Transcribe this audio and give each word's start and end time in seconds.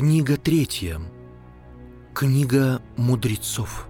Книга 0.00 0.38
третья. 0.38 0.98
Книга 2.14 2.80
мудрецов. 2.96 3.86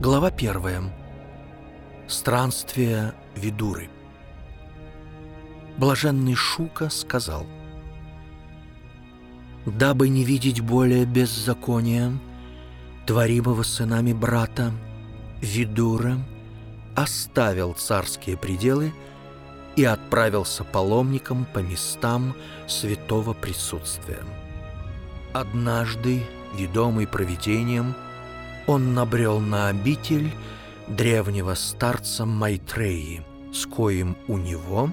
Глава 0.00 0.30
первая. 0.30 0.80
Странствие 2.08 3.12
Видуры. 3.36 3.90
Блаженный 5.76 6.34
Шука 6.34 6.88
сказал, 6.88 7.44
«Дабы 9.66 10.08
не 10.08 10.24
видеть 10.24 10.62
более 10.62 11.04
беззакония, 11.04 12.18
творимого 13.06 13.64
сынами 13.64 14.14
брата, 14.14 14.72
Видура 15.42 16.16
оставил 16.96 17.74
царские 17.74 18.38
пределы 18.38 18.94
и 19.80 19.84
отправился 19.84 20.62
паломником 20.62 21.46
по 21.46 21.60
местам 21.60 22.36
святого 22.66 23.32
присутствия. 23.32 24.22
Однажды, 25.32 26.22
ведомый 26.54 27.06
провидением, 27.06 27.94
он 28.66 28.92
набрел 28.92 29.40
на 29.40 29.68
обитель 29.68 30.30
древнего 30.86 31.54
старца 31.54 32.26
Майтреи, 32.26 33.24
с 33.54 33.64
коим 33.64 34.18
у 34.28 34.36
него 34.36 34.92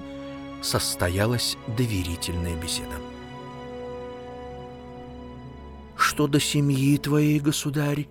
состоялась 0.62 1.58
доверительная 1.76 2.56
беседа. 2.56 2.96
«Что 5.96 6.28
до 6.28 6.40
семьи 6.40 6.96
твоей, 6.96 7.40
государь, 7.40 8.08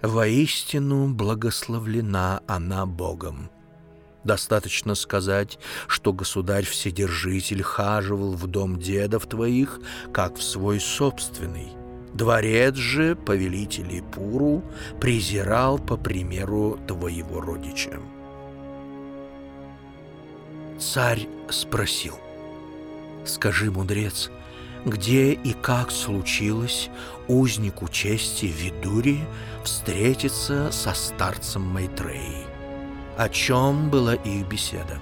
воистину 0.00 1.08
благословлена 1.08 2.40
она 2.46 2.86
Богом», 2.86 3.50
Достаточно 4.26 4.96
сказать, 4.96 5.56
что 5.86 6.12
государь-вседержитель 6.12 7.62
хаживал 7.62 8.32
в 8.32 8.48
дом 8.48 8.76
дедов 8.76 9.26
твоих, 9.26 9.78
как 10.12 10.36
в 10.36 10.42
свой 10.42 10.80
собственный. 10.80 11.68
Дворец 12.12 12.74
же 12.74 13.14
повелителей 13.14 14.02
Пуру 14.02 14.64
презирал 15.00 15.78
по 15.78 15.96
примеру 15.96 16.76
твоего 16.88 17.40
родича. 17.40 18.00
Царь 20.80 21.28
спросил, 21.48 22.18
«Скажи, 23.24 23.70
мудрец, 23.70 24.32
где 24.84 25.34
и 25.34 25.52
как 25.52 25.92
случилось 25.92 26.90
узнику 27.28 27.86
чести 27.86 28.46
Видури 28.46 29.20
встретиться 29.62 30.72
со 30.72 30.94
старцем 30.94 31.62
Майтреей?» 31.62 32.45
О 33.16 33.30
чем 33.30 33.88
была 33.88 34.14
их 34.14 34.46
беседа? 34.46 34.98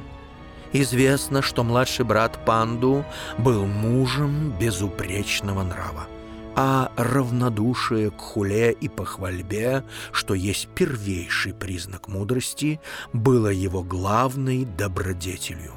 Известно, 0.73 1.43
что 1.43 1.65
младший 1.65 2.05
брат 2.05 2.45
Панду 2.45 3.05
был 3.39 3.67
мужем 3.67 4.53
безупречного 4.59 5.63
нрава, 5.65 6.07
а 6.55 6.93
равнодушие 6.97 8.11
к 8.11 8.21
хуле 8.21 8.73
и 8.73 8.89
похвальбе, 8.89 9.85
что 10.13 10.35
есть 10.35 10.69
первейший 10.69 11.55
признак 11.55 12.07
мудрости, 12.07 12.81
было 13.13 13.49
его 13.49 13.83
главной 13.83 14.65
добродетелью. 14.65 15.73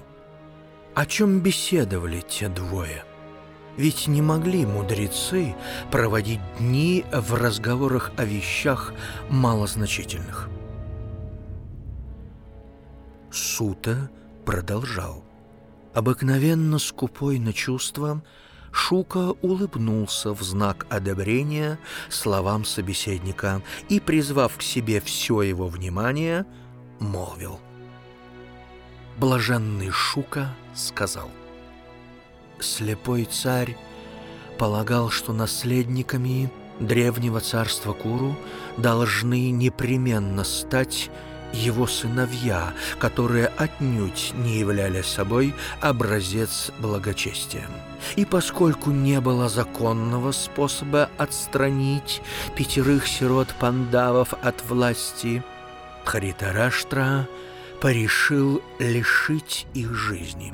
О 0.93 1.05
чем 1.05 1.39
беседовали 1.39 2.21
те 2.21 2.49
двое? 2.49 3.03
Ведь 3.77 4.07
не 4.07 4.23
могли 4.23 4.65
мудрецы 4.65 5.55
проводить 5.91 6.41
дни 6.59 7.05
в 7.11 7.35
разговорах 7.35 8.11
о 8.17 8.25
вещах 8.25 8.93
малозначительных– 9.29 10.49
Сута 13.37 14.09
продолжал. 14.45 15.23
Обыкновенно 15.93 16.79
скупой 16.79 17.37
на 17.37 17.53
чувства, 17.53 18.23
Шука 18.71 19.31
улыбнулся 19.41 20.33
в 20.33 20.41
знак 20.41 20.87
одобрения 20.89 21.79
словам 22.09 22.65
собеседника 22.65 23.61
и, 23.89 23.99
призвав 23.99 24.57
к 24.57 24.61
себе 24.61 24.99
все 25.01 25.43
его 25.43 25.67
внимание, 25.67 26.45
молвил. 26.99 27.59
Блаженный 29.17 29.91
Шука 29.91 30.53
сказал. 30.75 31.29
Слепой 32.59 33.25
царь 33.25 33.77
полагал, 34.57 35.11
что 35.11 35.31
наследниками 35.31 36.51
древнего 36.79 37.39
царства 37.39 37.93
Куру 37.93 38.35
должны 38.77 39.51
непременно 39.51 40.43
стать 40.43 41.11
его 41.53 41.87
сыновья, 41.87 42.73
которые 42.99 43.47
отнюдь 43.47 44.33
не 44.35 44.59
являли 44.59 45.01
собой 45.01 45.53
образец 45.81 46.71
благочестия. 46.79 47.67
И 48.15 48.25
поскольку 48.25 48.91
не 48.91 49.19
было 49.19 49.49
законного 49.49 50.31
способа 50.31 51.09
отстранить 51.17 52.21
пятерых 52.55 53.07
сирот 53.07 53.53
пандавов 53.59 54.33
от 54.41 54.63
власти, 54.69 55.43
Харитараштра 56.05 57.27
порешил 57.81 58.61
лишить 58.79 59.67
их 59.73 59.93
жизни. 59.93 60.53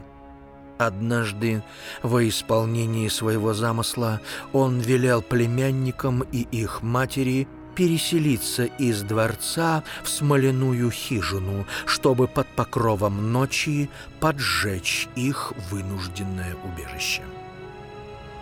Однажды, 0.79 1.63
во 2.01 2.27
исполнении 2.27 3.07
своего 3.07 3.53
замысла, 3.53 4.19
он 4.51 4.79
велел 4.79 5.21
племянникам 5.21 6.21
и 6.31 6.41
их 6.51 6.81
матери– 6.81 7.47
переселиться 7.75 8.65
из 8.65 9.01
дворца 9.03 9.83
в 10.03 10.09
смоляную 10.09 10.91
хижину, 10.91 11.65
чтобы 11.85 12.27
под 12.27 12.47
покровом 12.47 13.31
ночи 13.31 13.89
поджечь 14.19 15.07
их 15.15 15.53
вынужденное 15.69 16.55
убежище. 16.63 17.21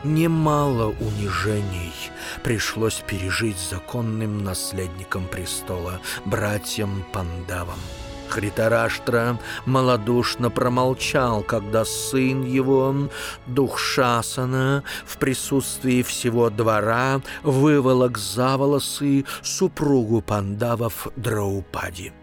Немало 0.03 0.95
унижений 0.99 1.93
пришлось 2.43 3.03
пережить 3.05 3.57
законным 3.69 4.43
наследникам 4.43 5.27
престола, 5.27 5.99
братьям 6.25 7.05
Пандавам. 7.13 7.77
Хритараштра 8.31 9.37
малодушно 9.65 10.49
промолчал, 10.49 11.43
когда 11.43 11.83
сын 11.83 12.45
его, 12.45 13.09
дух 13.45 13.77
Шасана, 13.77 14.83
в 15.05 15.17
присутствии 15.17 16.01
всего 16.01 16.49
двора 16.49 17.21
выволок 17.43 18.17
за 18.17 18.55
волосы 18.55 19.25
супругу 19.41 20.21
пандавов 20.21 21.09
Драупади. 21.17 22.13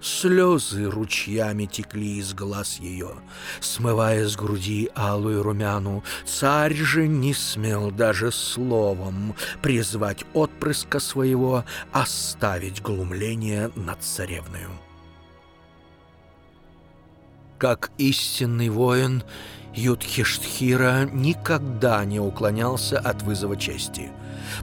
Слезы 0.00 0.90
ручьями 0.90 1.66
текли 1.66 2.16
из 2.18 2.32
глаз 2.34 2.80
ее, 2.80 3.10
смывая 3.60 4.26
с 4.26 4.34
груди 4.34 4.90
алую 4.96 5.42
румяну. 5.44 6.02
Царь 6.24 6.74
же 6.74 7.06
не 7.06 7.34
смел 7.34 7.92
даже 7.92 8.32
словом 8.32 9.36
призвать 9.60 10.24
отпрыска 10.32 10.98
своего 10.98 11.64
оставить 11.92 12.82
глумление 12.82 13.70
над 13.76 14.02
царевною. 14.02 14.70
Как 17.62 17.92
истинный 17.96 18.70
воин, 18.70 19.22
Юдхиштхира 19.72 21.08
никогда 21.12 22.04
не 22.04 22.18
уклонялся 22.18 22.98
от 22.98 23.22
вызова 23.22 23.56
чести. 23.56 24.10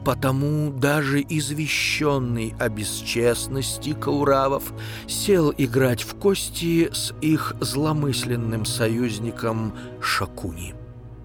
Потому 0.04 0.70
даже 0.70 1.22
извещенный 1.22 2.54
о 2.60 2.68
бесчестности 2.68 3.94
Кауравов 3.94 4.74
сел 5.08 5.54
играть 5.58 6.04
в 6.04 6.16
кости 6.16 6.90
с 6.92 7.14
их 7.22 7.56
зломысленным 7.62 8.66
союзником 8.66 9.74
Шакуни 10.02 10.76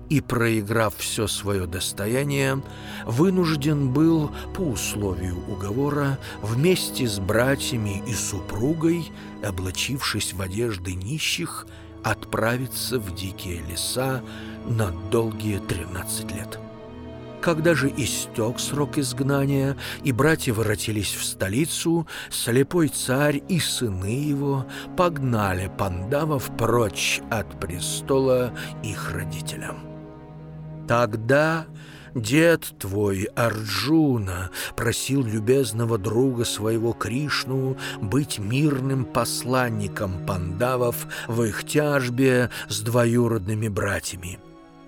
и, 0.08 0.20
проиграв 0.20 0.96
все 0.96 1.26
свое 1.26 1.66
достояние, 1.66 2.62
вынужден 3.06 3.92
был 3.92 4.30
по 4.54 4.60
условию 4.60 5.36
уговора 5.48 6.18
вместе 6.42 7.06
с 7.06 7.18
братьями 7.18 8.02
и 8.06 8.14
супругой, 8.14 9.10
облачившись 9.42 10.32
в 10.32 10.40
одежды 10.40 10.94
нищих, 10.94 11.66
отправиться 12.02 12.98
в 12.98 13.14
дикие 13.14 13.62
леса 13.62 14.22
на 14.66 14.90
долгие 15.10 15.58
13 15.58 16.30
лет. 16.32 16.58
Когда 17.40 17.74
же 17.74 17.92
истек 17.94 18.58
срок 18.58 18.96
изгнания, 18.96 19.76
и 20.02 20.12
братья 20.12 20.54
воротились 20.54 21.12
в 21.14 21.22
столицу, 21.22 22.06
слепой 22.30 22.88
царь 22.88 23.42
и 23.50 23.60
сыны 23.60 24.06
его 24.06 24.64
погнали 24.96 25.70
пандавов 25.76 26.50
прочь 26.56 27.20
от 27.30 27.60
престола 27.60 28.54
их 28.82 29.12
родителям. 29.12 29.93
Тогда 30.86 31.66
дед 32.14 32.74
твой 32.78 33.24
Арджуна 33.34 34.50
просил 34.76 35.24
любезного 35.24 35.98
друга 35.98 36.44
своего 36.44 36.92
Кришну 36.92 37.76
быть 38.00 38.38
мирным 38.38 39.04
посланником 39.04 40.24
пандавов 40.26 41.06
в 41.26 41.42
их 41.42 41.64
тяжбе 41.64 42.50
с 42.68 42.80
двоюродными 42.80 43.68
братьями. 43.68 44.38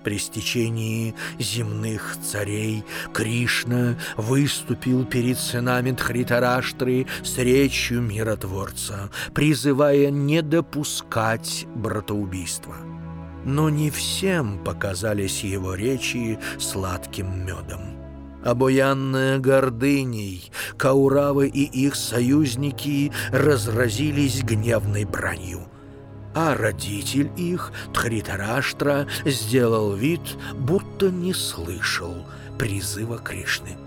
При 0.03 0.19
стечении 0.19 1.15
земных 1.37 2.15
царей 2.23 2.85
Кришна 3.13 3.97
выступил 4.15 5.03
перед 5.03 5.37
сынами 5.37 5.91
Дхритараштры 5.91 7.07
с 7.23 7.37
речью 7.37 8.01
миротворца, 8.01 9.09
призывая 9.33 10.09
не 10.09 10.41
допускать 10.41 11.65
братоубийства. 11.75 12.77
Но 13.47 13.69
не 13.69 13.89
всем 13.89 14.59
показались 14.63 15.43
его 15.43 15.73
речи 15.73 16.37
сладким 16.59 17.45
медом. 17.45 17.79
Обуянная 18.43 19.39
гордыней, 19.39 20.51
Кауравы 20.77 21.47
и 21.47 21.63
их 21.63 21.95
союзники 21.95 23.11
разразились 23.31 24.43
гневной 24.43 25.05
бранью. 25.05 25.61
А 26.35 26.55
родитель 26.55 27.31
их, 27.37 27.71
Тхритараштра, 27.93 29.07
сделал 29.25 29.93
вид, 29.93 30.37
будто 30.59 31.09
не 31.09 31.33
слышал 31.33 32.13
призыва 32.59 33.17
Кришны. 33.17 33.86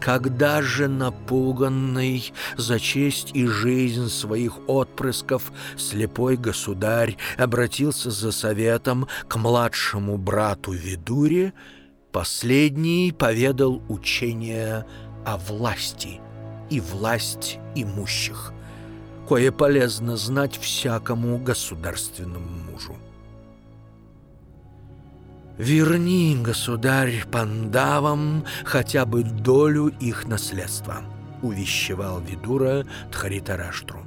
Когда 0.00 0.62
же 0.62 0.88
напуганный 0.88 2.32
за 2.56 2.80
честь 2.80 3.32
и 3.34 3.46
жизнь 3.46 4.08
своих 4.08 4.58
отпрысков 4.66 5.52
слепой 5.76 6.36
государь 6.36 7.16
обратился 7.36 8.10
за 8.10 8.32
советом 8.32 9.08
к 9.28 9.36
младшему 9.36 10.16
брату 10.16 10.72
Видуре, 10.72 11.52
последний 12.12 13.12
поведал 13.12 13.82
учение 13.88 14.86
о 15.26 15.36
власти 15.36 16.20
и 16.70 16.80
власть 16.80 17.58
имущих, 17.74 18.52
кое 19.28 19.52
полезно 19.52 20.16
знать 20.16 20.58
всякому 20.58 21.38
государственному 21.38 22.48
мужу. 22.70 22.96
Верни, 25.60 26.38
государь, 26.40 27.22
пандавам 27.30 28.46
хотя 28.64 29.04
бы 29.04 29.22
долю 29.22 29.88
их 30.00 30.26
наследства, 30.26 31.02
увещевал 31.42 32.18
Видура 32.20 32.86
Тхаритараштру. 33.12 34.06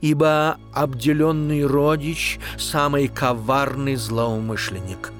Ибо 0.00 0.56
обделенный 0.72 1.66
родич— 1.66 2.40
самый 2.56 3.08
коварный 3.08 3.96
злоумышленник. 3.96 5.12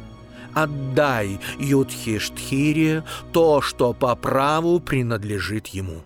Отдай 0.55 1.39
Юдхиштхире 1.59 3.05
то, 3.33 3.61
что 3.61 3.93
по 3.93 4.17
праву 4.17 4.81
принадлежит 4.81 5.67
ему. 5.67 6.01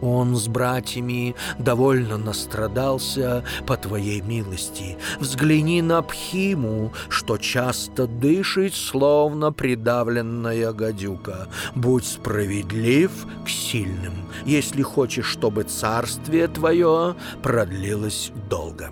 Он 0.00 0.36
с 0.36 0.48
братьями 0.48 1.34
довольно 1.58 2.18
настрадался 2.18 3.44
по 3.66 3.76
твоей 3.76 4.20
милости. 4.20 4.96
Взгляни 5.20 5.82
на 5.82 6.02
Пхиму, 6.02 6.92
что 7.08 7.38
часто 7.38 8.06
дышит, 8.06 8.74
словно 8.74 9.52
придавленная 9.52 10.72
гадюка. 10.72 11.48
Будь 11.74 12.06
справедлив 12.06 13.10
к 13.44 13.48
сильным, 13.48 14.28
если 14.44 14.82
хочешь, 14.82 15.26
чтобы 15.26 15.62
царствие 15.62 16.48
твое 16.48 17.14
продлилось 17.42 18.32
долго. 18.48 18.90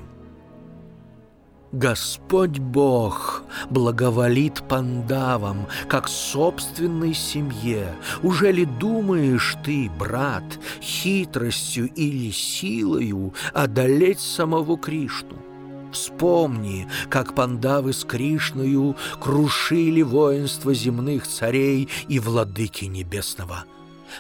Господь 1.73 2.59
Бог 2.59 3.45
благоволит 3.71 4.63
пандавам, 4.69 5.67
как 5.89 6.07
собственной 6.07 7.15
семье. 7.15 7.95
Уже 8.23 8.53
ли 8.53 8.67
думаешь 8.67 9.57
ты, 9.65 9.91
брат, 9.99 10.45
хитростью 10.83 11.89
или 11.95 12.31
силою 12.31 13.33
одолеть 13.55 14.21
самого 14.21 14.77
Кришну? 14.77 15.39
Вспомни, 15.93 16.89
как 17.09 17.35
пандавы 17.35 17.95
с 17.95 18.05
Кришною 18.05 18.95
крушили 19.19 20.03
воинство 20.03 20.75
земных 20.75 21.27
царей 21.27 21.89
и 22.07 22.19
владыки 22.19 22.85
небесного. 22.85 23.65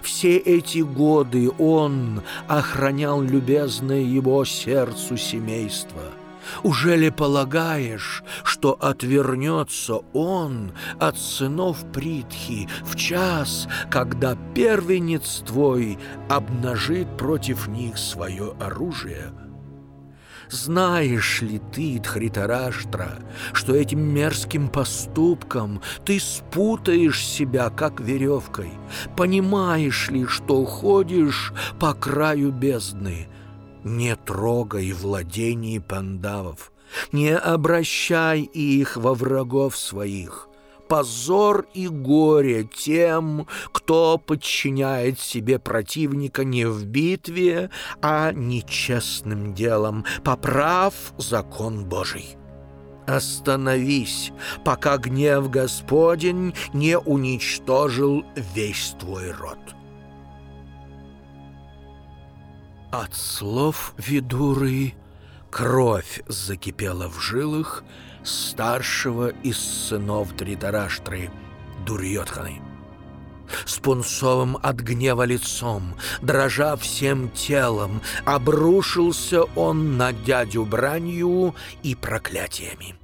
Все 0.00 0.38
эти 0.38 0.78
годы 0.78 1.50
он 1.58 2.22
охранял 2.48 3.20
любезное 3.20 4.00
его 4.00 4.42
сердцу 4.46 5.18
семейство— 5.18 6.00
уже 6.62 6.96
ли 6.96 7.10
полагаешь, 7.10 8.22
что 8.44 8.72
отвернется 8.80 10.00
он 10.12 10.72
от 10.98 11.18
сынов 11.18 11.84
Притхи 11.92 12.68
в 12.82 12.96
час, 12.96 13.68
когда 13.90 14.36
первенец 14.54 15.42
твой 15.46 15.98
обнажит 16.28 17.16
против 17.16 17.68
них 17.68 17.98
свое 17.98 18.54
оружие?» 18.60 19.32
Знаешь 20.52 21.40
ли 21.40 21.62
ты, 21.72 21.98
Дхритараштра, 21.98 23.20
что 23.54 23.74
этим 23.74 24.00
мерзким 24.00 24.68
поступком 24.68 25.80
ты 26.04 26.20
спутаешь 26.20 27.26
себя, 27.26 27.70
как 27.70 28.02
веревкой? 28.02 28.70
Понимаешь 29.16 30.10
ли, 30.10 30.26
что 30.26 30.66
ходишь 30.66 31.54
по 31.80 31.94
краю 31.94 32.52
бездны, 32.52 33.28
не 33.84 34.16
трогай 34.16 34.92
владений 34.92 35.80
пандавов, 35.80 36.72
не 37.10 37.36
обращай 37.36 38.40
их 38.42 38.96
во 38.96 39.14
врагов 39.14 39.76
своих. 39.76 40.48
Позор 40.88 41.66
и 41.72 41.88
горе 41.88 42.64
тем, 42.64 43.46
кто 43.72 44.18
подчиняет 44.18 45.18
себе 45.18 45.58
противника 45.58 46.44
не 46.44 46.66
в 46.66 46.84
битве, 46.84 47.70
а 48.02 48.32
нечестным 48.32 49.54
делом, 49.54 50.04
поправ 50.22 50.94
закон 51.16 51.86
Божий. 51.86 52.36
Остановись, 53.06 54.32
пока 54.64 54.98
гнев 54.98 55.50
Господень 55.50 56.54
не 56.74 56.98
уничтожил 56.98 58.24
весь 58.54 58.94
твой 59.00 59.32
род. 59.32 59.58
От 62.92 63.14
слов 63.14 63.94
Видуры 63.96 64.92
кровь 65.50 66.22
закипела 66.28 67.08
в 67.08 67.18
жилах 67.20 67.84
старшего 68.22 69.30
из 69.42 69.56
сынов 69.56 70.36
Дритараштры, 70.36 71.30
Дурьотханы. 71.86 72.60
С 73.64 73.78
пунцовым 73.78 74.58
от 74.62 74.76
гнева 74.76 75.22
лицом, 75.22 75.94
дрожа 76.20 76.76
всем 76.76 77.30
телом, 77.30 78.02
обрушился 78.26 79.44
он 79.56 79.96
на 79.96 80.12
дядю 80.12 80.66
бранью 80.66 81.54
и 81.82 81.94
проклятиями 81.94 82.94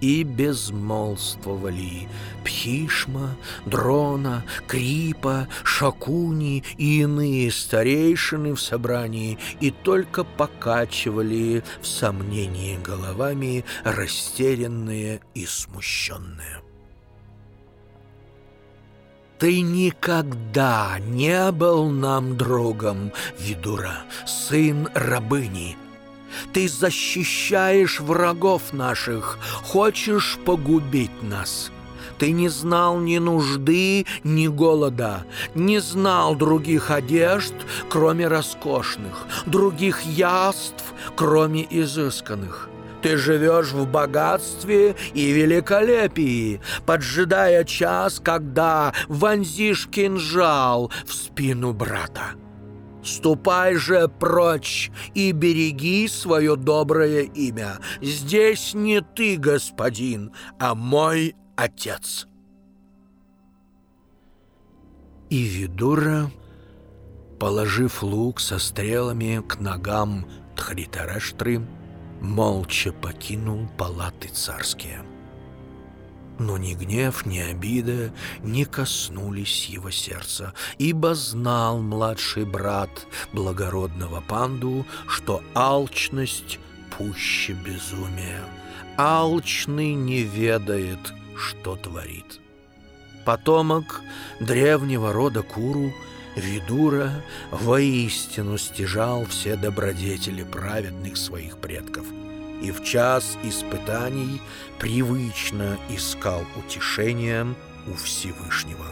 и 0.00 0.22
безмолвствовали 0.22 2.08
Пхишма, 2.44 3.36
Дрона, 3.66 4.44
Крипа, 4.66 5.48
Шакуни 5.64 6.64
и 6.76 7.00
иные 7.00 7.50
старейшины 7.50 8.54
в 8.54 8.60
собрании 8.60 9.38
и 9.60 9.70
только 9.70 10.24
покачивали 10.24 11.62
в 11.80 11.86
сомнении 11.86 12.78
головами 12.78 13.64
растерянные 13.84 15.20
и 15.34 15.46
смущенные. 15.46 16.62
Ты 19.38 19.60
никогда 19.60 20.98
не 20.98 21.52
был 21.52 21.90
нам 21.90 22.36
другом, 22.36 23.12
Видура, 23.38 23.98
сын 24.26 24.88
рабыни, 24.94 25.76
ты 26.52 26.68
защищаешь 26.68 28.00
врагов 28.00 28.72
наших, 28.72 29.38
хочешь 29.62 30.38
погубить 30.44 31.22
нас. 31.22 31.70
Ты 32.18 32.32
не 32.32 32.48
знал 32.48 32.98
ни 32.98 33.18
нужды, 33.18 34.06
ни 34.24 34.48
голода, 34.48 35.24
не 35.54 35.78
знал 35.78 36.34
других 36.34 36.90
одежд, 36.90 37.54
кроме 37.88 38.26
роскошных, 38.26 39.26
других 39.46 40.02
яств, 40.02 40.84
кроме 41.16 41.66
изысканных. 41.70 42.68
Ты 43.02 43.16
живешь 43.16 43.70
в 43.70 43.86
богатстве 43.86 44.96
и 45.14 45.30
великолепии, 45.30 46.60
поджидая 46.84 47.62
час, 47.62 48.20
когда 48.22 48.92
вонзишь 49.06 49.86
кинжал 49.86 50.90
в 51.06 51.14
спину 51.14 51.72
брата. 51.72 52.32
Ступай 53.02 53.74
же 53.76 54.08
прочь 54.08 54.90
и 55.14 55.32
береги 55.32 56.08
свое 56.08 56.56
доброе 56.56 57.22
имя. 57.22 57.78
Здесь 58.00 58.74
не 58.74 59.00
ты, 59.00 59.36
господин, 59.36 60.32
а 60.58 60.74
мой 60.74 61.34
отец». 61.56 62.26
И 65.30 65.42
Видура, 65.42 66.30
положив 67.38 68.02
лук 68.02 68.40
со 68.40 68.58
стрелами 68.58 69.42
к 69.46 69.60
ногам 69.60 70.26
Тхритараштры, 70.56 71.60
молча 72.20 72.92
покинул 72.92 73.68
палаты 73.76 74.28
царские. 74.28 75.04
Но 76.38 76.56
ни 76.56 76.74
гнев, 76.74 77.26
ни 77.26 77.38
обида 77.38 78.12
не 78.42 78.64
коснулись 78.64 79.66
его 79.66 79.90
сердца, 79.90 80.54
ибо 80.78 81.14
знал 81.14 81.80
младший 81.80 82.44
брат 82.44 83.06
благородного 83.32 84.20
панду, 84.20 84.86
что 85.08 85.42
алчность 85.54 86.60
пуще 86.96 87.54
безумия. 87.54 88.40
Алчный 88.96 89.94
не 89.94 90.22
ведает, 90.22 91.12
что 91.36 91.76
творит. 91.76 92.40
Потомок 93.24 94.00
древнего 94.40 95.12
рода 95.12 95.42
Куру 95.42 95.92
Видура 96.36 97.10
воистину 97.50 98.58
стяжал 98.58 99.24
все 99.26 99.56
добродетели 99.56 100.44
праведных 100.44 101.16
своих 101.16 101.58
предков– 101.58 102.06
и 102.62 102.70
в 102.70 102.82
час 102.82 103.36
испытаний 103.42 104.40
привычно 104.78 105.78
искал 105.88 106.42
утешения 106.56 107.46
у 107.86 107.94
Всевышнего. 107.94 108.86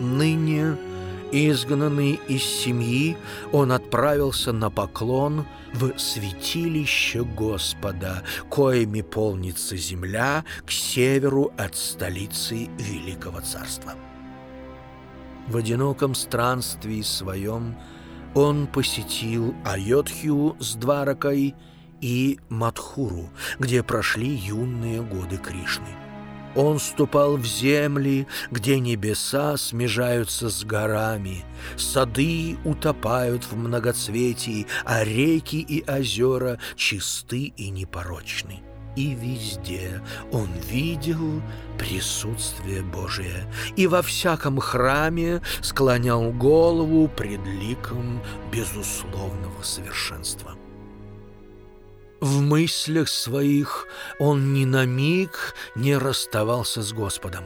Ныне, 0.00 0.76
изгнанный 1.30 2.20
из 2.28 2.42
семьи, 2.42 3.16
он 3.52 3.72
отправился 3.72 4.52
на 4.52 4.70
поклон 4.70 5.46
в 5.72 5.96
святилище 5.98 7.24
Господа, 7.24 8.22
коими 8.48 9.02
полнится 9.02 9.76
земля 9.76 10.44
к 10.66 10.70
северу 10.70 11.52
от 11.56 11.76
столицы 11.76 12.68
Великого 12.78 13.40
Царства. 13.40 13.94
В 15.48 15.56
одиноком 15.56 16.14
странстве 16.14 17.02
своем 17.02 17.76
он 18.34 18.66
посетил 18.66 19.54
Айотхию 19.64 20.56
с 20.58 20.74
Дваракой 20.74 21.54
и 22.00 22.38
Мадхуру, 22.48 23.30
где 23.58 23.82
прошли 23.82 24.28
юные 24.28 25.02
годы 25.02 25.38
Кришны. 25.38 25.88
Он 26.56 26.78
ступал 26.78 27.36
в 27.36 27.44
земли, 27.44 28.28
где 28.50 28.78
небеса 28.78 29.56
смежаются 29.56 30.50
с 30.50 30.64
горами, 30.64 31.44
сады 31.76 32.56
утопают 32.64 33.44
в 33.44 33.56
многоцветии, 33.56 34.66
а 34.84 35.02
реки 35.02 35.60
и 35.60 35.84
озера 35.90 36.58
чисты 36.76 37.52
и 37.56 37.70
непорочны 37.70 38.62
и 38.96 39.14
везде 39.14 40.00
он 40.32 40.48
видел 40.68 41.42
присутствие 41.78 42.82
Божие, 42.82 43.46
и 43.76 43.86
во 43.86 44.02
всяком 44.02 44.60
храме 44.60 45.42
склонял 45.62 46.32
голову 46.32 47.08
пред 47.08 47.44
ликом 47.46 48.22
безусловного 48.52 49.62
совершенства. 49.62 50.54
В 52.20 52.40
мыслях 52.40 53.08
своих 53.08 53.86
он 54.18 54.54
ни 54.54 54.64
на 54.64 54.86
миг 54.86 55.54
не 55.74 55.96
расставался 55.96 56.82
с 56.82 56.92
Господом. 56.92 57.44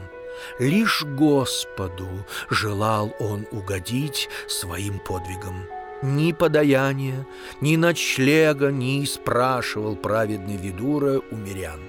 Лишь 0.57 1.03
Господу 1.03 2.07
желал 2.49 3.13
он 3.19 3.45
угодить 3.51 4.29
своим 4.47 4.99
подвигом. 4.99 5.78
Ни 6.01 6.31
подаяния, 6.31 7.27
ни 7.59 7.75
ночлега 7.75 8.71
не 8.71 9.05
спрашивал 9.05 9.97
праведный 9.97 10.55
Видура 10.55 11.21
у 11.31 11.35
мирян, 11.35 11.79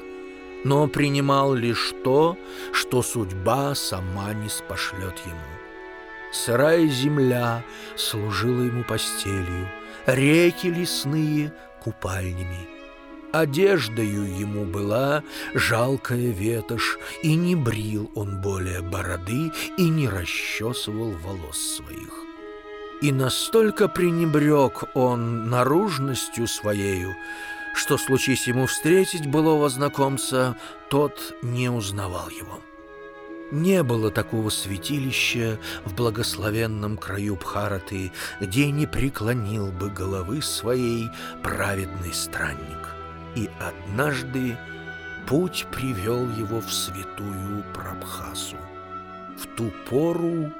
но 0.64 0.88
принимал 0.88 1.54
лишь 1.54 1.94
то, 2.02 2.36
что 2.72 3.02
судьба 3.02 3.74
сама 3.76 4.34
не 4.34 4.48
спошлет 4.48 5.14
ему. 5.26 5.40
Сырая 6.32 6.86
земля 6.88 7.64
служила 7.96 8.62
ему 8.62 8.82
постелью, 8.84 9.68
реки 10.06 10.66
лесные— 10.66 11.52
купальнями. 11.82 12.68
Одеждою 13.32 14.24
ему 14.24 14.64
была 14.64 15.22
жалкая 15.54 16.32
ветошь, 16.32 16.98
и 17.22 17.36
не 17.36 17.54
брил 17.54 18.10
он 18.16 18.40
более 18.40 18.80
бороды 18.80 19.52
и 19.78 19.88
не 19.88 20.08
расчесывал 20.08 21.12
волос 21.12 21.76
своих. 21.76 22.29
И 23.00 23.12
настолько 23.12 23.88
пренебрег 23.88 24.84
он 24.94 25.48
наружностью 25.48 26.46
своею, 26.46 27.16
что, 27.74 27.96
случись 27.96 28.46
ему 28.46 28.66
встретить 28.66 29.26
былого 29.26 29.70
знакомца, 29.70 30.56
тот 30.90 31.34
не 31.40 31.70
узнавал 31.70 32.28
его. 32.28 32.60
Не 33.50 33.82
было 33.82 34.10
такого 34.10 34.50
святилища 34.50 35.58
в 35.84 35.94
благословенном 35.94 36.98
краю 36.98 37.36
Бхараты, 37.36 38.12
где 38.38 38.70
не 38.70 38.86
преклонил 38.86 39.72
бы 39.72 39.88
головы 39.88 40.42
своей 40.42 41.08
праведный 41.42 42.12
странник. 42.12 42.94
И 43.34 43.48
однажды 43.58 44.56
путь 45.26 45.66
привел 45.72 46.28
его 46.30 46.60
в 46.60 46.72
святую 46.72 47.64
Прабхасу. 47.74 48.56
В 49.36 49.46
ту 49.56 49.72
пору 49.88 50.52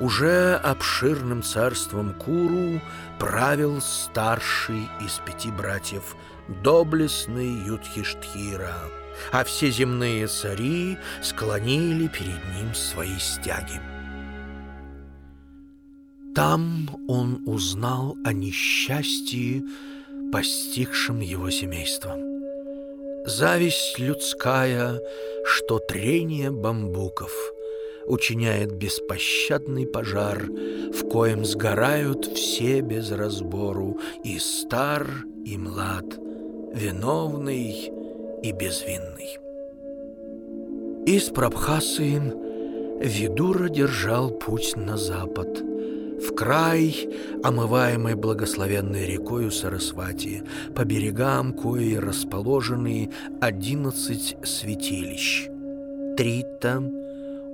уже 0.00 0.54
обширным 0.56 1.42
царством 1.42 2.14
Куру 2.14 2.80
правил 3.18 3.80
старший 3.80 4.88
из 5.00 5.20
пяти 5.24 5.50
братьев, 5.50 6.16
доблестный 6.62 7.48
Юдхиштхира, 7.66 8.74
а 9.32 9.44
все 9.44 9.70
земные 9.70 10.26
цари 10.26 10.98
склонили 11.22 12.08
перед 12.08 12.44
ним 12.54 12.74
свои 12.74 13.18
стяги. 13.18 13.80
Там 16.34 16.90
он 17.08 17.42
узнал 17.46 18.16
о 18.24 18.32
несчастье, 18.34 19.62
постигшем 20.30 21.20
его 21.20 21.50
семейство. 21.50 22.14
Зависть 23.24 23.98
людская, 23.98 25.00
что 25.46 25.78
трение 25.78 26.50
бамбуков— 26.50 27.32
учиняет 28.06 28.72
беспощадный 28.72 29.86
пожар, 29.86 30.44
в 30.44 31.08
коем 31.08 31.44
сгорают 31.44 32.26
все 32.26 32.80
без 32.80 33.10
разбору, 33.10 33.98
и 34.24 34.38
стар, 34.38 35.06
и 35.44 35.56
млад, 35.56 36.18
виновный 36.74 37.90
и 38.42 38.52
безвинный. 38.52 39.38
Из 41.06 41.24
Прабхасы 41.30 42.20
Видура 43.00 43.68
держал 43.68 44.30
путь 44.30 44.74
на 44.76 44.96
запад, 44.96 45.62
в 46.18 46.34
край, 46.34 47.08
омываемый 47.44 48.14
благословенной 48.14 49.04
рекою 49.06 49.50
Сарасвати, 49.50 50.42
по 50.74 50.84
берегам 50.84 51.52
кои 51.52 51.96
расположены 51.96 53.10
одиннадцать 53.40 54.36
святилищ— 54.42 55.48
Трита, 56.16 56.82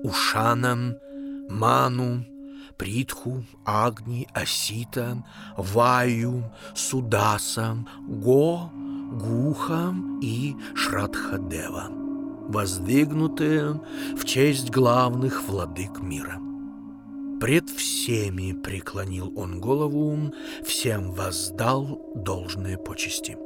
Ушанам, 0.02 0.97
Ману, 1.49 2.25
Притху, 2.76 3.44
Агни, 3.64 4.26
Асита, 4.35 5.25
Ваю, 5.56 6.44
Судаса, 6.75 7.76
Го, 8.09 8.71
Гуха 9.12 9.94
и 10.21 10.56
Шрадхадева, 10.75 11.88
воздвигнутые 12.49 13.80
в 14.16 14.25
честь 14.25 14.71
главных 14.71 15.44
владык 15.44 16.00
мира. 16.00 16.40
Пред 17.40 17.68
всеми 17.71 18.52
преклонил 18.52 19.32
он 19.37 19.61
голову, 19.61 20.32
всем 20.64 21.12
воздал 21.12 22.00
должные 22.14 22.78
почести. 22.78 23.37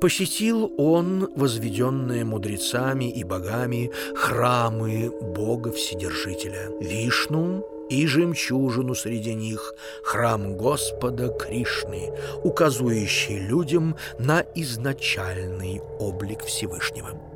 Посетил 0.00 0.72
он 0.78 1.30
возведенные 1.36 2.24
мудрецами 2.24 3.10
и 3.10 3.24
богами 3.24 3.90
храмы 4.14 5.10
Бога 5.10 5.72
Вседержителя, 5.72 6.70
Вишну 6.80 7.64
и 7.90 8.06
жемчужину 8.06 8.94
среди 8.94 9.34
них, 9.34 9.74
храм 10.02 10.56
Господа 10.56 11.28
Кришны, 11.28 12.12
указывающий 12.44 13.38
людям 13.38 13.96
на 14.18 14.44
изначальный 14.54 15.82
облик 15.98 16.44
Всевышнего. 16.44 17.29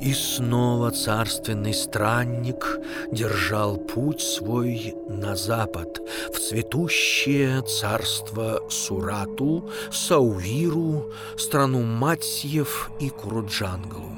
И 0.00 0.14
снова 0.14 0.92
царственный 0.92 1.74
странник 1.74 2.78
держал 3.10 3.76
путь 3.76 4.20
свой 4.20 4.94
на 5.08 5.34
запад, 5.34 6.00
в 6.32 6.38
цветущее 6.38 7.62
царство 7.62 8.60
Сурату, 8.70 9.68
Саувиру, 9.90 11.10
страну 11.36 11.82
Матсьев 11.82 12.90
и 13.00 13.08
Куруджангалу. 13.08 14.12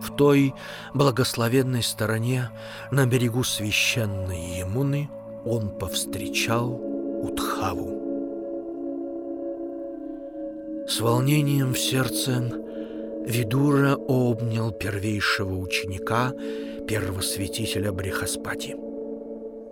В 0.00 0.16
той 0.16 0.54
благословенной 0.94 1.82
стороне, 1.82 2.50
на 2.90 3.06
берегу 3.06 3.44
священной 3.44 4.58
Емуны, 4.58 5.10
он 5.44 5.70
повстречал 5.70 6.72
Утхаву. 7.22 7.98
С 10.88 11.00
волнением 11.00 11.74
в 11.74 11.78
сердце 11.78 12.67
Видура 13.28 13.94
обнял 13.94 14.72
первейшего 14.72 15.54
ученика, 15.54 16.32
первого 16.88 17.20
святителя 17.20 17.92
Брехаспати. 17.92 18.74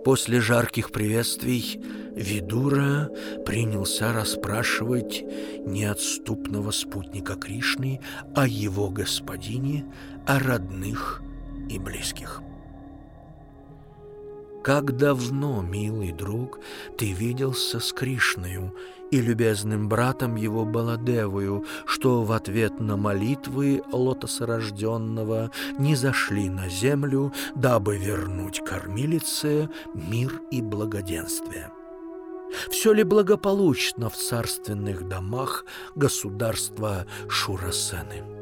После 0.05 0.41
жарких 0.41 0.91
приветствий 0.91 1.81
Видура 2.15 3.09
принялся 3.47 4.13
расспрашивать 4.13 5.23
неотступного 5.65 6.69
спутника 6.69 7.33
Кришны 7.33 7.99
о 8.35 8.45
его 8.45 8.89
господине, 8.89 9.91
о 10.27 10.37
родных 10.37 11.23
и 11.67 11.79
близких. 11.79 12.43
Как 14.63 14.97
давно, 14.97 15.63
милый 15.63 16.11
друг, 16.11 16.59
ты 16.95 17.11
виделся 17.11 17.79
с 17.79 17.91
Кришною 17.91 18.75
и 19.11 19.21
любезным 19.21 19.89
братом 19.89 20.35
его 20.35 20.65
Баладевою, 20.65 21.65
что 21.85 22.23
в 22.23 22.31
ответ 22.31 22.79
на 22.79 22.97
молитвы 22.97 23.81
лотосорожденного 23.91 25.51
не 25.77 25.95
зашли 25.95 26.49
на 26.49 26.69
землю, 26.69 27.33
дабы 27.55 27.97
вернуть 27.97 28.61
кормилице 28.63 29.69
мир 29.93 30.41
и 30.51 30.61
благоденствие. 30.61 31.71
Все 32.71 32.93
ли 32.93 33.03
благополучно 33.03 34.09
в 34.09 34.15
царственных 34.15 35.07
домах 35.07 35.65
государства 35.95 37.05
Шурасены? 37.27 38.36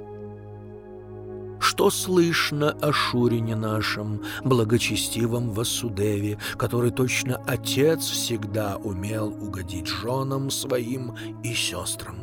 Что 1.76 1.90
слышно 1.90 2.72
о 2.82 2.94
Шурине 2.94 3.58
нашем, 3.58 4.24
благочестивом 4.46 5.52
Васудеве, 5.52 6.38
который 6.56 6.90
точно 6.90 7.42
отец 7.46 8.00
всегда 8.00 8.78
умел 8.78 9.28
угодить 9.28 9.88
женам 9.88 10.50
своим 10.50 11.18
и 11.44 11.54
сестрам? 11.54 12.16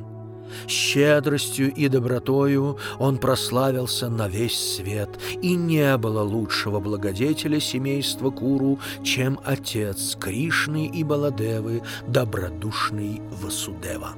Щедростью 0.67 1.71
и 1.71 1.89
добротою 1.89 2.79
он 2.99 3.19
прославился 3.19 4.09
на 4.09 4.27
весь 4.27 4.77
свет, 4.77 5.11
и 5.43 5.55
не 5.55 5.99
было 5.99 6.23
лучшего 6.23 6.81
благодетеля 6.81 7.61
семейства 7.61 8.31
Куру, 8.31 8.79
чем 9.05 9.39
отец 9.45 10.17
Кришны 10.19 10.87
и 10.87 11.05
Баладевы, 11.05 11.83
добродушный 12.07 13.21
Васудева. 13.43 14.15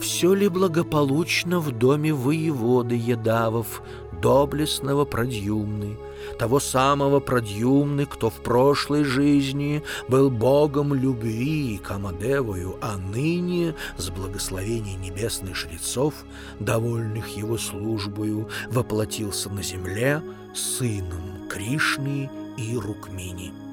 Все 0.00 0.34
ли 0.34 0.48
благополучно 0.48 1.60
в 1.60 1.70
доме 1.70 2.12
воеводы 2.12 2.94
Едавов, 2.96 3.82
доблестного 4.20 5.04
Продюмны, 5.04 5.96
того 6.38 6.60
самого 6.60 7.20
Продюмны, 7.20 8.06
кто 8.06 8.30
в 8.30 8.34
прошлой 8.42 9.04
жизни 9.04 9.82
был 10.08 10.30
богом 10.30 10.94
любви 10.94 11.80
Камадевою, 11.82 12.76
а 12.80 12.96
ныне, 12.96 13.74
с 13.96 14.10
благословений 14.10 14.94
небесных 14.94 15.56
жрецов, 15.56 16.14
довольных 16.60 17.28
его 17.28 17.58
службою, 17.58 18.48
воплотился 18.70 19.50
на 19.50 19.62
земле 19.62 20.22
сыном 20.54 21.48
Кришны 21.48 22.30
и 22.56 22.76
Рукмини. 22.76 23.65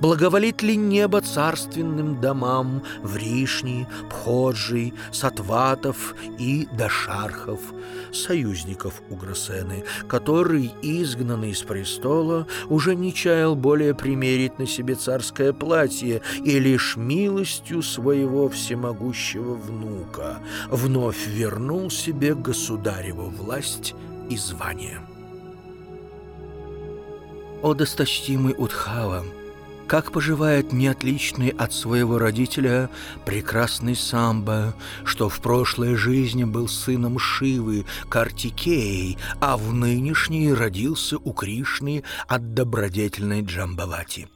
Благоволит 0.00 0.62
ли 0.62 0.76
небо 0.76 1.20
царственным 1.20 2.20
домам 2.20 2.82
Вришни, 3.02 3.86
Пходжи, 4.10 4.92
Сатватов 5.12 6.14
и 6.38 6.68
Дашархов, 6.72 7.60
союзников 8.12 9.02
Угросены, 9.10 9.84
который, 10.08 10.72
изгнанный 10.82 11.54
с 11.54 11.62
престола, 11.62 12.46
уже 12.68 12.94
не 12.94 13.12
чаял 13.12 13.54
более 13.54 13.94
примерить 13.94 14.58
на 14.58 14.66
себе 14.66 14.94
царское 14.94 15.52
платье 15.52 16.22
и 16.44 16.58
лишь 16.58 16.96
милостью 16.96 17.82
своего 17.82 18.48
всемогущего 18.48 19.54
внука 19.54 20.38
вновь 20.70 21.26
вернул 21.26 21.90
себе 21.90 22.34
государеву 22.34 23.30
власть 23.30 23.94
и 24.30 24.36
звание. 24.36 25.00
О 27.62 27.74
досточтимый 27.74 28.54
Удхава! 28.56 29.24
Как 29.88 30.12
поживает 30.12 30.72
неотличный 30.72 31.48
от 31.48 31.72
своего 31.72 32.18
родителя 32.18 32.90
прекрасный 33.24 33.96
самбо, 33.96 34.74
что 35.04 35.28
в 35.30 35.40
прошлой 35.40 35.96
жизни 35.96 36.44
был 36.44 36.68
сыном 36.68 37.18
Шивы, 37.18 37.86
Картикеей, 38.08 39.16
а 39.40 39.56
в 39.56 39.72
нынешней 39.72 40.52
родился 40.52 41.16
у 41.16 41.32
Кришны 41.32 42.04
от 42.28 42.52
добродетельной 42.52 43.42
Джамбавати. 43.42 44.28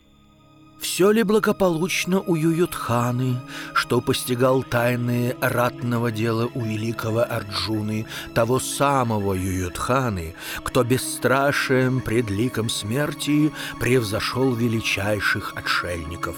Все 0.83 1.13
ли 1.13 1.23
благополучно 1.23 2.21
у 2.21 2.35
Юютханы, 2.35 3.37
что 3.73 4.01
постигал 4.01 4.65
тайны 4.65 5.37
ратного 5.41 6.11
дела 6.11 6.51
у 6.55 6.61
великого 6.61 7.21
Арджуны, 7.21 8.05
того 8.35 8.59
самого 8.59 9.35
Юютханы, 9.35 10.35
кто 10.65 10.83
бесстрашием 10.83 12.01
пред 12.01 12.31
ликом 12.31 12.69
смерти 12.69 13.53
превзошел 13.79 14.53
величайших 14.53 15.53
отшельников? 15.55 16.35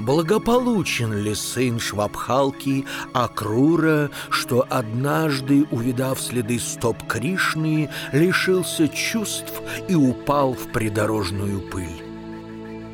Благополучен 0.00 1.14
ли 1.14 1.34
сын 1.34 1.80
Швабхалки 1.80 2.84
Акрура, 3.14 4.10
что 4.28 4.66
однажды, 4.68 5.66
увидав 5.70 6.20
следы 6.20 6.60
стоп 6.60 7.04
Кришны, 7.08 7.88
лишился 8.12 8.86
чувств 8.86 9.62
и 9.88 9.94
упал 9.94 10.52
в 10.52 10.70
придорожную 10.72 11.62
пыль? 11.70 12.07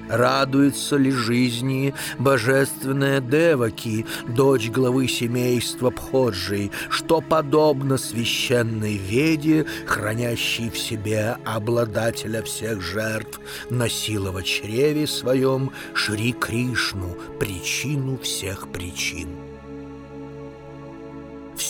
Радуется 0.09 0.97
ли 0.97 1.11
жизни 1.11 1.95
божественная 2.19 3.21
Деваки, 3.21 4.07
дочь 4.29 4.71
главы 4.71 5.09
семейства 5.09 5.91
Пходжей, 5.91 6.71
что 6.91 7.21
подобно 7.21 7.97
священной 7.97 8.97
веде, 8.97 9.67
хранящей 9.87 10.71
в 10.71 10.79
себе 10.79 11.37
обладателя 11.45 12.43
всех 12.43 12.81
жертв, 12.81 13.41
носила 13.71 14.31
в 14.31 14.43
чреве 14.43 15.07
своем 15.07 15.71
Шри 15.95 16.33
Кришну, 16.33 17.17
причину 17.39 18.19
всех 18.19 18.69
причин. 18.69 19.44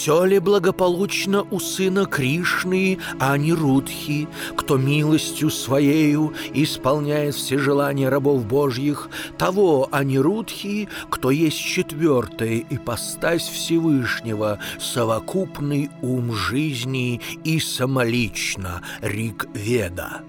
Все 0.04 0.22
ли 0.26 0.38
благополучно 0.38 1.46
у 1.50 1.58
сына 1.58 2.04
Кришны, 2.04 2.98
а 3.18 3.38
не 3.38 3.54
Рудхи, 3.54 4.28
кто 4.54 4.76
милостью 4.76 5.48
своею 5.48 6.34
исполняет 6.52 7.34
все 7.34 7.56
желания 7.56 8.10
рабов 8.10 8.44
Божьих, 8.44 9.08
того, 9.38 9.88
а 9.90 10.04
не 10.04 10.18
Рудхи, 10.18 10.90
кто 11.08 11.30
есть 11.30 11.56
четвертая 11.56 12.62
ипостась 12.68 13.48
Всевышнего, 13.48 14.58
совокупный 14.78 15.88
ум 16.02 16.34
жизни 16.34 17.22
и 17.42 17.58
самолично 17.58 18.82
Рик 19.00 19.46
Веда? 19.54 20.20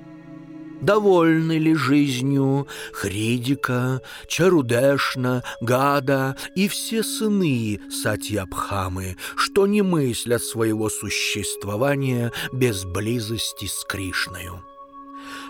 Довольны 0.81 1.57
ли 1.57 1.75
жизнью 1.75 2.67
Хридика, 2.93 4.01
Чарудешна, 4.27 5.43
Гада 5.61 6.35
и 6.55 6.67
все 6.67 7.03
сыны 7.03 7.79
Сатьябхамы, 7.89 9.17
что 9.35 9.67
не 9.67 9.81
мыслят 9.81 10.43
своего 10.43 10.89
существования 10.89 12.31
без 12.51 12.83
близости 12.85 13.65
с 13.65 13.83
Кришною. 13.85 14.63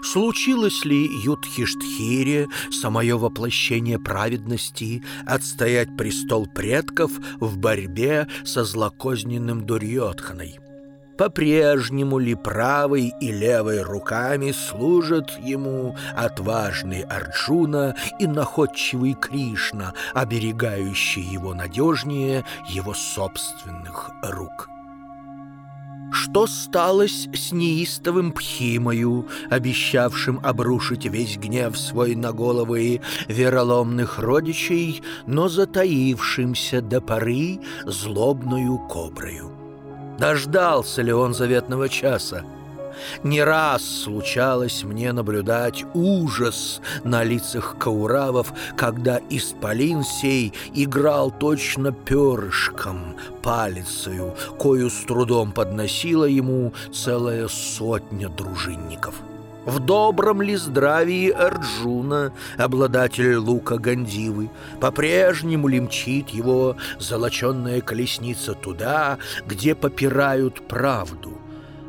Случилось 0.04 0.86
ли 0.86 1.10
Юдхиштхире, 1.24 2.48
самое 2.72 3.18
воплощение 3.18 4.00
праведности, 4.00 5.04
отстоять 5.26 5.98
престол 5.98 6.48
предков 6.48 7.12
в 7.40 7.58
борьбе 7.58 8.28
со 8.44 8.64
злокозненным 8.64 9.66
Дурьотханой? 9.66 10.60
По-прежнему 11.18 12.20
ли 12.20 12.36
правой 12.36 13.14
и 13.20 13.32
левой 13.32 13.82
руками 13.82 14.52
служат 14.52 15.32
ему 15.40 15.96
отважный 16.16 17.02
Арджуна 17.04 17.96
и 18.20 18.28
находчивый 18.28 19.14
Кришна, 19.14 19.94
оберегающий 20.14 21.24
его 21.24 21.54
надежнее 21.54 22.44
его 22.68 22.94
собственных 22.94 24.12
рук. 24.22 24.70
Что 26.12 26.48
сталось 26.48 27.28
с 27.34 27.52
неистовым 27.52 28.32
Пхимою, 28.32 29.28
обещавшим 29.50 30.40
обрушить 30.44 31.06
весь 31.06 31.38
гнев 31.38 31.78
свой 31.78 32.16
на 32.16 32.32
головы 32.32 33.02
вероломных 33.28 34.20
родичей, 34.20 35.04
но 35.26 35.50
затаившимся 35.50 36.82
до 36.82 37.02
поры 37.02 37.60
злобную 37.86 38.78
коброю? 38.88 39.55
Дождался 40.18 41.02
ли 41.02 41.12
он 41.12 41.34
заветного 41.34 41.90
часа? 41.90 42.44
Не 43.24 43.44
раз 43.44 43.84
случалось 43.84 44.84
мне 44.84 45.12
наблюдать 45.12 45.84
ужас 45.94 46.82
на 47.04 47.24
лицах 47.24 47.76
кауравов, 47.78 48.54
когда 48.78 49.20
исполин 49.30 50.04
сей 50.04 50.54
играл 50.74 51.32
точно 51.32 51.92
перышком, 51.92 53.18
палицею, 53.44 54.36
кою 54.58 54.90
с 54.90 55.04
трудом 55.06 55.52
подносила 55.52 56.26
ему 56.26 56.74
целая 56.94 57.48
сотня 57.50 58.30
дружинников. 58.30 59.16
В 59.66 59.80
добром 59.80 60.44
ли 60.44 60.56
здравии 60.56 61.32
Арджуна, 61.32 62.34
обладатель 62.58 63.36
лука 63.36 63.78
Гандивы, 63.78 64.52
по-прежнему 64.80 65.68
ли 65.68 65.80
мчит 65.80 66.30
его 66.30 66.78
золоченная 67.00 67.82
колесница 67.82 68.54
туда, 68.54 69.18
где 69.48 69.74
попирают 69.74 70.68
правду? 70.68 71.40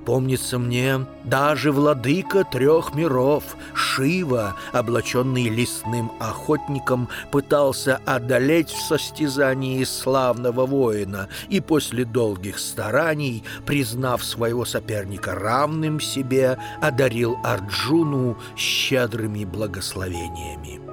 Помнится 0.07 0.61
мне, 0.61 1.05
даже 1.25 1.73
владыка 1.73 2.45
трех 2.45 2.95
миров, 2.95 3.43
Шива, 3.75 4.55
облаченный 4.73 5.49
лесным 5.49 6.13
охотником, 6.21 7.09
пытался 7.33 8.01
одолеть 8.07 8.71
в 8.71 8.81
состязании 8.81 9.83
славного 9.83 10.65
воина 10.65 11.29
и 11.49 11.59
после 11.59 12.05
долгих 12.05 12.61
стараний, 12.61 13.43
признав 13.67 14.23
своего 14.23 14.65
соперника 14.65 15.35
равным 15.35 15.99
себе, 15.99 16.57
одарил 16.81 17.37
Арджуну 17.43 18.39
щедрыми 18.57 19.45
благословениями. 19.45 20.86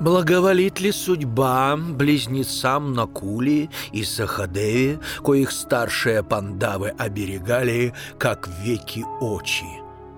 Благоволит 0.00 0.80
ли 0.80 0.90
судьба 0.92 1.76
близнецам 1.76 2.92
Накули 2.92 3.70
и 3.92 4.02
Сахадеве, 4.02 4.98
коих 5.24 5.52
старшие 5.52 6.22
пандавы 6.22 6.88
оберегали, 6.98 7.94
как 8.18 8.48
веки 8.62 9.04
очи? 9.20 9.66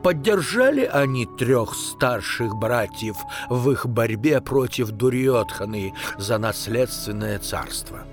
Поддержали 0.03 0.85
они 0.85 1.27
трех 1.27 1.75
старших 1.75 2.55
братьев 2.55 3.17
в 3.51 3.71
их 3.71 3.87
борьбе 3.87 4.41
против 4.41 4.91
Дурьотханы 4.91 5.95
за 6.17 6.39
наследственное 6.39 7.39
царство. 7.39 8.07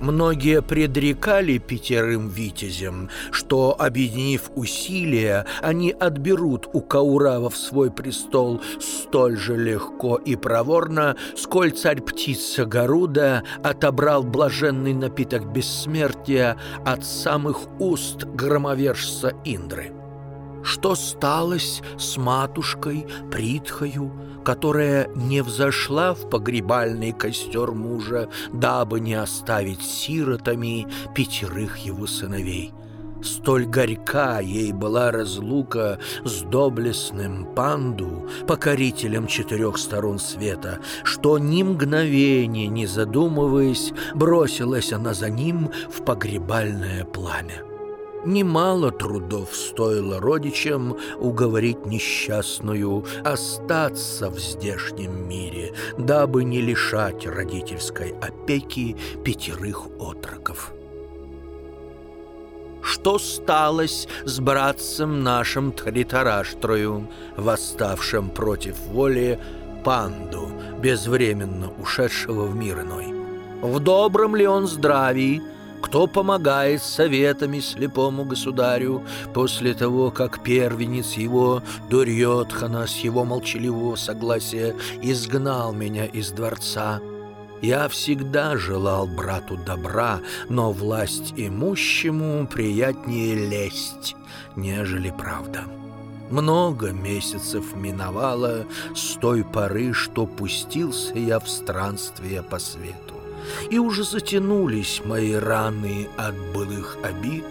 Многие 0.00 0.62
предрекали 0.62 1.58
пятерым 1.58 2.28
витязям, 2.28 3.10
что, 3.30 3.76
объединив 3.78 4.50
усилия, 4.54 5.44
они 5.60 5.90
отберут 5.90 6.68
у 6.72 6.80
Кауравов 6.80 7.54
свой 7.54 7.90
престол 7.90 8.62
столь 8.80 9.36
же 9.36 9.56
легко 9.56 10.16
и 10.16 10.36
проворно, 10.36 11.16
сколь 11.36 11.72
царь-птица 11.72 12.64
Гаруда 12.64 13.44
отобрал 13.62 14.22
блаженный 14.22 14.94
напиток 14.94 15.52
бессмертия 15.52 16.56
от 16.86 17.04
самых 17.04 17.58
уст 17.78 18.24
громовержца 18.24 19.34
Индры. 19.44 19.99
Что 20.62 20.94
сталось 20.94 21.82
с 21.98 22.16
матушкой 22.16 23.06
Притхою, 23.30 24.12
которая 24.44 25.08
не 25.14 25.42
взошла 25.42 26.14
в 26.14 26.28
погребальный 26.28 27.12
костер 27.12 27.72
мужа, 27.72 28.28
дабы 28.52 29.00
не 29.00 29.14
оставить 29.14 29.82
сиротами 29.82 30.86
пятерых 31.14 31.78
его 31.78 32.06
сыновей? 32.06 32.72
Столь 33.22 33.66
горька 33.66 34.40
ей 34.40 34.72
была 34.72 35.10
разлука 35.10 35.98
с 36.24 36.40
доблестным 36.40 37.54
панду, 37.54 38.26
покорителем 38.46 39.26
четырех 39.26 39.76
сторон 39.76 40.18
света, 40.18 40.78
что 41.04 41.38
ни 41.38 41.62
мгновения 41.62 42.68
не 42.68 42.86
задумываясь, 42.86 43.92
бросилась 44.14 44.92
она 44.92 45.12
за 45.12 45.28
ним 45.28 45.70
в 45.90 46.02
погребальное 46.02 47.04
пламя. 47.04 47.69
Немало 48.24 48.90
трудов 48.90 49.54
стоило 49.56 50.20
родичам 50.20 50.98
уговорить 51.18 51.86
несчастную 51.86 53.04
остаться 53.24 54.28
в 54.28 54.38
здешнем 54.38 55.26
мире, 55.26 55.72
дабы 55.96 56.44
не 56.44 56.60
лишать 56.60 57.26
родительской 57.26 58.14
опеки 58.20 58.96
пятерых 59.24 59.86
отроков. 59.98 60.72
Что 62.82 63.18
сталось 63.18 64.06
с 64.24 64.38
братцем 64.38 65.22
нашим 65.22 65.72
Тритараштрою, 65.72 67.08
восставшим 67.36 68.30
против 68.30 68.78
воли 68.88 69.38
панду, 69.82 70.48
безвременно 70.78 71.70
ушедшего 71.78 72.44
в 72.44 72.54
мир 72.54 72.82
иной? 72.82 73.14
В 73.62 73.78
добром 73.80 74.36
ли 74.36 74.46
он 74.46 74.66
здравии, 74.66 75.42
кто 75.80 76.06
помогает 76.06 76.82
советами 76.82 77.60
слепому 77.60 78.24
государю 78.24 79.04
после 79.34 79.74
того, 79.74 80.10
как 80.10 80.42
первенец 80.42 81.14
его, 81.14 81.62
Дурьотхана, 81.88 82.86
с 82.86 82.96
его 82.96 83.24
молчаливого 83.24 83.96
согласия 83.96 84.74
изгнал 85.02 85.72
меня 85.72 86.06
из 86.06 86.30
дворца. 86.30 87.00
Я 87.62 87.88
всегда 87.88 88.56
желал 88.56 89.06
брату 89.06 89.56
добра, 89.56 90.20
но 90.48 90.72
власть 90.72 91.34
имущему 91.36 92.46
приятнее 92.46 93.34
лесть, 93.34 94.16
нежели 94.56 95.10
правда. 95.10 95.64
Много 96.30 96.92
месяцев 96.92 97.74
миновало 97.74 98.64
с 98.94 99.16
той 99.16 99.44
поры, 99.44 99.92
что 99.92 100.26
пустился 100.26 101.18
я 101.18 101.40
в 101.40 101.48
странствие 101.48 102.42
по 102.42 102.58
свету 102.58 103.19
и 103.70 103.78
уже 103.78 104.04
затянулись 104.04 105.02
мои 105.04 105.32
раны 105.32 106.08
от 106.16 106.36
былых 106.52 106.98
обид, 107.02 107.44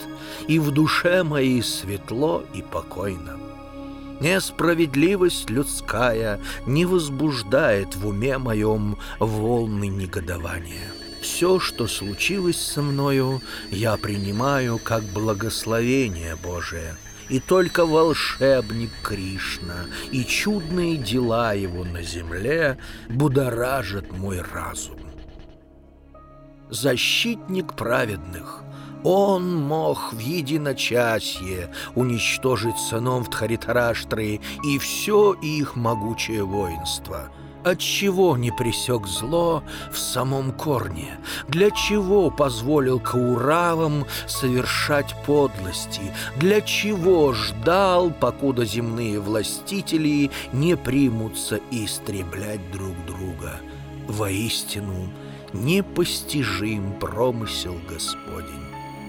и 0.47 0.59
в 0.59 0.71
душе 0.71 1.23
моей 1.23 1.61
светло 1.63 2.43
и 2.53 2.61
покойно. 2.61 3.37
Несправедливость 4.19 5.49
людская 5.49 6.39
не 6.65 6.85
возбуждает 6.85 7.95
в 7.95 8.07
уме 8.07 8.37
моем 8.37 8.97
волны 9.19 9.87
негодования. 9.87 10.91
Все, 11.21 11.59
что 11.59 11.87
случилось 11.87 12.59
со 12.59 12.81
мною, 12.81 13.41
я 13.71 13.97
принимаю 13.97 14.77
как 14.77 15.03
благословение 15.03 16.35
Божие— 16.35 16.95
и 17.29 17.39
только 17.39 17.85
волшебник 17.85 18.89
Кришна 19.03 19.85
и 20.11 20.25
чудные 20.25 20.97
дела 20.97 21.53
его 21.53 21.85
на 21.85 22.01
земле 22.01 22.77
будоражат 23.07 24.11
мой 24.11 24.41
разум 24.41 24.98
защитник 26.69 27.73
праведных. 27.73 28.63
Он 29.03 29.55
мог 29.55 30.11
в 30.11 30.19
единочасье 30.19 31.71
уничтожить 31.95 32.77
сынов 32.77 33.29
Тхаритараштры 33.29 34.41
и 34.63 34.77
все 34.77 35.33
их 35.33 35.75
могучее 35.75 36.43
воинство. 36.43 37.31
Отчего 37.63 38.37
не 38.37 38.51
пресек 38.51 39.05
зло 39.05 39.63
в 39.91 39.97
самом 39.97 40.53
корне? 40.53 41.17
Для 41.49 41.71
чего 41.71 42.29
позволил 42.31 43.01
Кауравам 43.01 44.05
совершать 44.27 45.13
подлости? 45.25 46.13
Для 46.37 46.61
чего 46.61 47.33
ждал, 47.33 48.11
покуда 48.11 48.63
земные 48.63 49.19
властители 49.19 50.31
не 50.53 50.77
примутся 50.77 51.59
истреблять 51.69 52.71
друг 52.71 52.95
друга? 53.05 53.59
Воистину, 54.07 55.09
непостижим 55.53 56.93
промысел 56.99 57.75
Господень. 57.87 58.65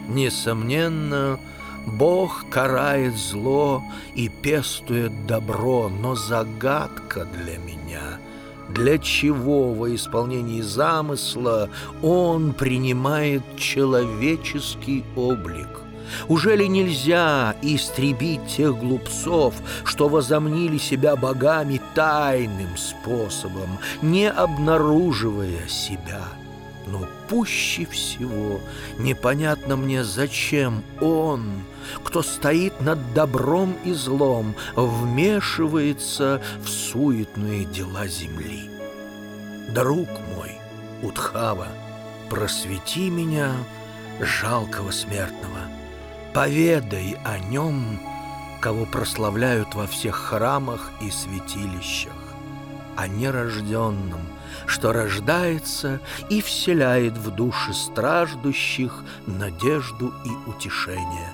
Несомненно, 0.09 1.39
Бог 1.87 2.45
карает 2.51 3.17
зло 3.17 3.83
и 4.15 4.29
пестует 4.29 5.27
добро, 5.27 5.89
но 5.89 6.15
загадка 6.15 7.25
для 7.25 7.59
меня— 7.59 8.19
для 8.75 8.99
чего 8.99 9.73
во 9.75 9.95
исполнении 9.95 10.61
замысла 10.61 11.69
Он 12.03 12.53
принимает 12.53 13.43
человеческий 13.57 15.05
облик? 15.17 15.69
Уже 16.29 16.57
ли 16.57 16.69
нельзя 16.69 17.55
истребить 17.63 18.47
тех 18.47 18.79
глупцов, 18.79 19.55
что 19.85 20.09
возомнили 20.09 20.79
себя 20.79 21.17
богами 21.17 21.81
тайным 21.95 22.77
способом, 22.77 23.79
не 24.03 24.31
обнаруживая 24.31 25.67
себя? 25.69 26.23
Но 26.87 27.07
пуще 27.29 27.87
всего 27.87 28.61
непонятно 28.99 29.77
мне, 29.77 30.03
зачем 30.03 30.83
он, 31.01 31.63
кто 32.03 32.23
стоит 32.23 32.81
над 32.81 33.15
добром 33.15 33.77
и 33.85 33.93
злом, 33.93 34.55
вмешивается 34.75 36.43
в 36.65 36.69
суетные 36.69 37.65
дела 37.65 38.07
земли. 38.09 38.71
Друг 39.69 40.09
мой, 40.35 40.59
Утхава, 41.03 41.69
просвети 42.29 43.09
меня, 43.09 43.53
жалкого 44.21 44.91
смертного, 44.91 45.61
Поведай 46.33 47.17
о 47.25 47.39
нем, 47.39 47.99
кого 48.61 48.87
прославляют 48.87 49.75
во 49.75 49.89
всех 49.89 50.15
храмах 50.15 50.93
и 51.01 51.11
святилищах, 51.11 52.13
о 52.97 53.09
нерожденном, 53.09 54.21
что 54.67 54.93
рождается 54.93 56.01
и 56.29 56.41
вселяет 56.41 57.19
в 57.19 57.33
души 57.33 57.73
страждущих 57.75 59.03
надежду 59.27 60.15
и 60.25 60.49
утешение, 60.49 61.33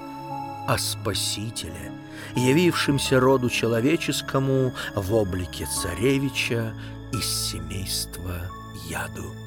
о 0.67 0.79
Спасителе, 0.79 1.93
явившемся 2.35 3.21
роду 3.21 3.51
человеческому 3.51 4.73
в 4.95 5.13
облике 5.13 5.67
царевича 5.67 6.73
из 7.13 7.51
семейства 7.51 8.51
Яду. 8.89 9.46